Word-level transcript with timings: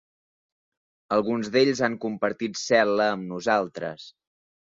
Alguns 1.17 1.51
d’ells 1.55 1.81
han 1.89 1.97
compartit 2.07 2.57
cel·la 2.63 3.07
amb 3.19 3.29
nosaltres. 3.35 4.09